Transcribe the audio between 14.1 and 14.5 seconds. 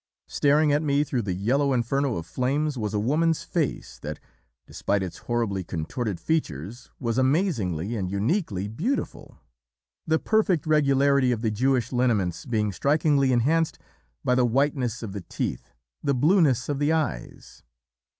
by the